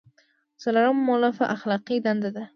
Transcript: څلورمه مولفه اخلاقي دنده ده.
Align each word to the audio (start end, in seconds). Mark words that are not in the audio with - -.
څلورمه 0.61 1.01
مولفه 1.07 1.45
اخلاقي 1.55 1.97
دنده 2.05 2.29
ده. 2.35 2.43